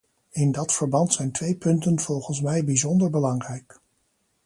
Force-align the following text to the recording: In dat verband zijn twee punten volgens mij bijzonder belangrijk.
In 0.31 0.51
dat 0.51 0.73
verband 0.73 1.13
zijn 1.13 1.31
twee 1.31 1.55
punten 1.55 1.99
volgens 1.99 2.41
mij 2.41 2.63
bijzonder 2.63 3.09
belangrijk. 3.09 3.79